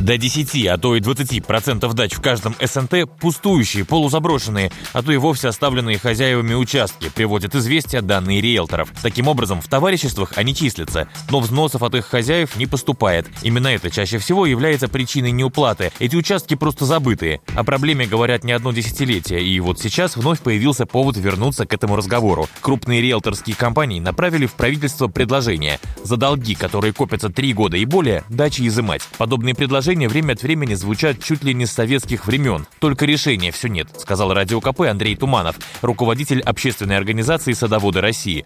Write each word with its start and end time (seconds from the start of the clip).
До 0.00 0.16
10, 0.16 0.66
а 0.66 0.78
то 0.78 0.94
и 0.94 1.00
20% 1.00 1.92
дач 1.92 2.12
в 2.12 2.20
каждом 2.20 2.54
СНТ 2.62 3.10
пустующие, 3.20 3.84
полузаброшенные, 3.84 4.70
а 4.92 5.02
то 5.02 5.10
и 5.10 5.16
вовсе 5.16 5.48
оставленные 5.48 5.98
хозяевами 5.98 6.54
участки, 6.54 7.10
приводят 7.12 7.56
известия 7.56 8.00
данные 8.00 8.40
риэлторов. 8.40 8.92
Таким 9.02 9.26
образом, 9.26 9.60
в 9.60 9.66
товариществах 9.68 10.34
они 10.36 10.54
числятся, 10.54 11.08
но 11.30 11.40
взносов 11.40 11.82
от 11.82 11.96
их 11.96 12.06
хозяев 12.06 12.54
не 12.56 12.66
поступает. 12.66 13.26
Именно 13.42 13.68
это 13.68 13.90
чаще 13.90 14.18
всего 14.18 14.46
является 14.46 14.88
причиной 14.88 15.32
неуплаты. 15.32 15.90
Эти 15.98 16.14
участки 16.14 16.54
просто 16.54 16.84
забытые. 16.84 17.40
О 17.56 17.64
проблеме 17.64 18.06
говорят 18.06 18.44
не 18.44 18.52
одно 18.52 18.70
десятилетие, 18.70 19.42
и 19.42 19.58
вот 19.58 19.80
сейчас 19.80 20.16
вновь 20.16 20.40
появился 20.40 20.86
повод 20.86 21.16
вернуться 21.16 21.66
к 21.66 21.74
этому 21.74 21.96
разговору. 21.96 22.48
Крупные 22.60 23.02
риэлторские 23.02 23.56
компании 23.56 23.98
направили 23.98 24.46
в 24.46 24.52
правительство 24.52 25.08
предложение 25.08 25.80
за 26.04 26.16
долги, 26.16 26.54
которые 26.54 26.92
копятся 26.92 27.30
три 27.30 27.52
года 27.52 27.76
и 27.76 27.84
более, 27.84 28.22
дачи 28.28 28.64
изымать. 28.66 29.02
Подобные 29.18 29.56
предложения 29.56 29.87
предложения 29.88 30.08
время 30.08 30.34
от 30.34 30.42
времени 30.42 30.74
звучат 30.74 31.16
чуть 31.24 31.42
ли 31.42 31.54
не 31.54 31.64
с 31.64 31.72
советских 31.72 32.26
времен. 32.26 32.66
Только 32.78 33.06
решения 33.06 33.50
все 33.50 33.68
нет, 33.68 33.88
сказал 33.96 34.34
Радио 34.34 34.60
КП 34.60 34.82
Андрей 34.82 35.16
Туманов, 35.16 35.56
руководитель 35.80 36.42
общественной 36.42 36.98
организации 36.98 37.52
«Садоводы 37.52 38.02
России» 38.02 38.44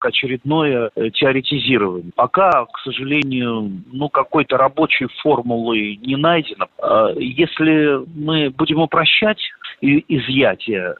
очередное 0.00 0.90
э, 0.94 1.10
теоретизирование. 1.10 2.12
Пока, 2.14 2.64
к 2.66 2.78
сожалению, 2.84 3.82
ну, 3.92 4.08
какой-то 4.08 4.56
рабочей 4.56 5.08
формулы 5.22 5.96
не 5.96 6.14
найдено. 6.16 6.68
А 6.80 7.10
если 7.16 8.06
мы 8.14 8.50
будем 8.50 8.80
упрощать 8.80 9.40
изъятие 9.82 10.94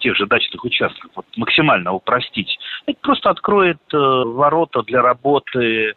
тех 0.00 0.14
же 0.16 0.26
дачных 0.26 0.62
участков, 0.64 1.10
вот, 1.16 1.24
максимально 1.36 1.92
упростить, 1.92 2.58
это 2.84 2.98
просто 3.00 3.30
откроет 3.30 3.80
э, 3.92 3.96
ворота 3.96 4.82
для 4.82 5.00
работы 5.00 5.94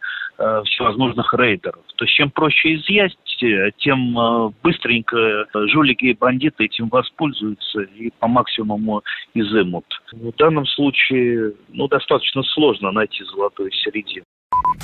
всевозможных 0.64 1.32
рейдеров. 1.34 1.82
То 1.96 2.04
есть 2.04 2.14
чем 2.14 2.30
проще 2.30 2.74
изъять, 2.76 3.16
э, 3.42 3.70
тем 3.78 4.18
э, 4.18 4.50
быстренько 4.62 5.46
жулики 5.68 6.06
и 6.06 6.14
бандиты 6.14 6.64
этим 6.64 6.88
воспользуются 6.88 7.80
и 7.80 8.10
по 8.18 8.28
максимуму 8.28 9.02
изымут. 9.34 9.86
В 10.12 10.32
данном 10.36 10.66
случае 10.66 11.54
ну, 11.68 11.88
достаточно 11.88 12.42
сложно 12.42 12.90
найти 12.92 13.24
золотую 13.24 13.70
середину. 13.72 14.24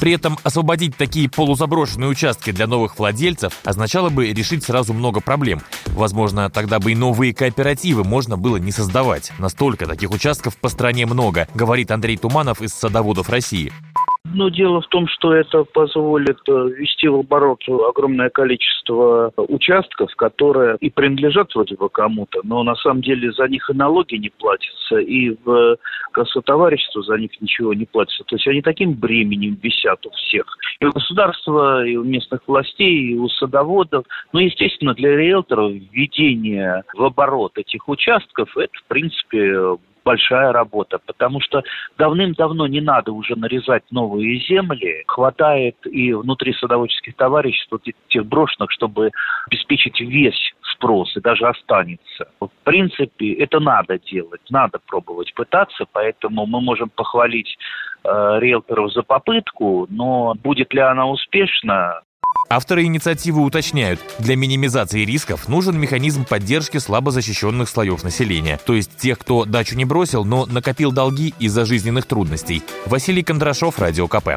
При 0.01 0.13
этом 0.13 0.37
освободить 0.43 0.97
такие 0.97 1.31
полузаброшенные 1.31 2.11
участки 2.11 2.51
для 2.51 2.67
новых 2.67 2.99
владельцев 2.99 3.61
означало 3.65 4.11
бы 4.11 4.33
решить 4.33 4.65
сразу 4.65 4.93
много 4.93 5.21
проблем. 5.21 5.61
Возможно, 5.89 6.51
тогда 6.51 6.81
бы 6.81 6.93
и 6.93 6.97
новые 6.97 7.35
кооперативы 7.35 8.03
можно 8.03 8.37
было 8.37 8.57
не 8.57 8.73
создавать. 8.73 9.33
Настолько 9.39 9.87
таких 9.87 10.11
участков 10.11 10.57
по 10.57 10.69
стране 10.69 11.07
много, 11.07 11.47
говорит 11.55 11.91
Андрей 11.91 12.17
Туманов 12.17 12.63
из 12.63 12.73
«Садоводов 12.73 13.29
России». 13.29 13.73
Но 14.25 14.49
дело 14.49 14.81
в 14.81 14.87
том, 14.87 15.09
что 15.09 15.35
это 15.35 15.65
позволит 15.65 16.39
э, 16.49 16.53
ввести 16.53 17.09
в 17.09 17.17
оборот 17.17 17.61
огромное 17.69 18.31
количество 18.31 19.33
участков, 19.37 20.15
которые 20.15 20.77
и 20.81 20.91
принадлежат 20.91 21.55
вроде 21.55 21.75
бы 21.75 21.89
кому-то, 21.89 22.41
но 22.45 22.63
на 22.63 22.77
самом 22.77 23.03
деле 23.03 23.33
за 23.33 23.49
них 23.49 23.69
и 23.69 23.75
налоги 23.75 24.15
не 24.15 24.31
платятся, 24.31 24.99
и 24.99 25.37
в 25.45 25.77
товарищество 26.45 27.03
за 27.03 27.17
них 27.17 27.31
ничего 27.41 27.75
не 27.75 27.85
платится. 27.85 28.25
То 28.25 28.37
есть 28.37 28.47
они 28.47 28.63
таким 28.63 28.95
бременем 28.95 29.59
висят 29.61 30.07
у 30.07 30.11
всех. 30.11 30.47
И 30.81 30.85
у 30.85 30.93
государства, 30.93 31.85
и 31.85 31.97
у 31.97 32.05
местных 32.05 32.41
властей, 32.47 33.13
и 33.13 33.17
у 33.17 33.29
садоводов. 33.29 34.05
Но, 34.33 34.41
естественно, 34.41 34.95
для 34.95 35.17
риэлторов 35.17 35.73
введение 35.73 36.85
в 36.95 37.03
оборот 37.03 37.59
этих 37.59 37.89
участков, 37.89 38.57
это, 38.57 38.73
в 38.73 38.85
принципе, 38.85 39.77
большая 40.05 40.53
работа, 40.53 40.99
потому 41.07 41.41
что 41.41 41.63
давным-давно 41.99 42.67
не 42.67 42.81
надо 42.81 43.13
уже 43.13 43.37
нарезать 43.37 43.85
новые 43.91 44.41
земли. 44.41 45.05
Хватает 45.07 45.77
и 45.87 46.13
внутри 46.13 46.53
садоводческих 46.55 47.17
товариществ 47.17 47.71
вот 47.71 47.83
тех 48.09 48.27
брошенных, 48.27 48.71
чтобы 48.71 49.11
обеспечить 49.47 50.01
весь 50.01 50.55
спрос 50.73 51.17
и 51.17 51.21
даже 51.21 51.47
останется. 51.47 52.29
В 52.41 52.51
принципе, 52.65 53.35
это 53.35 53.61
надо 53.61 53.99
делать, 53.99 54.43
надо 54.51 54.79
пробовать 54.87 55.33
пытаться, 55.35 55.85
поэтому 55.93 56.47
мы 56.47 56.61
можем 56.61 56.91
похвалить 56.91 57.57
э, 58.05 58.39
риэлторов 58.41 58.93
за 58.93 59.03
попытку, 59.03 59.87
но 59.91 60.35
будет 60.43 60.75
ли 60.75 60.81
она 60.81 61.07
успешна, 61.07 62.03
Авторы 62.55 62.85
инициативы 62.85 63.41
уточняют, 63.41 63.99
для 64.19 64.37
минимизации 64.37 65.07
рисков 65.07 65.49
нужен 65.49 65.81
механизм 65.81 66.27
поддержки 66.27 66.77
слабо 66.77 67.11
защищенных 67.11 67.67
слоев 67.67 68.05
населения, 68.05 68.61
то 68.63 68.75
есть 68.75 68.95
тех, 68.99 69.19
кто 69.19 69.47
дачу 69.47 69.75
не 69.75 69.87
бросил, 69.87 70.27
но 70.27 70.45
накопил 70.45 70.93
долги 70.93 71.33
из-за 71.39 71.65
жизненных 71.65 72.05
трудностей. 72.05 72.63
Василий 72.85 73.23
Кондрашов, 73.23 73.79
Радио 73.79 74.07
КП. 74.07 74.33